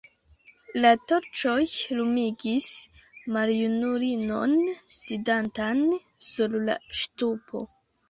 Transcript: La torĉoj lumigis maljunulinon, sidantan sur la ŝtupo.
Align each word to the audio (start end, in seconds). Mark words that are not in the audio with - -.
La 0.85 0.93
torĉoj 1.11 1.65
lumigis 1.99 2.71
maljunulinon, 3.37 4.59
sidantan 5.03 5.89
sur 6.33 6.61
la 6.69 6.83
ŝtupo. 7.05 7.69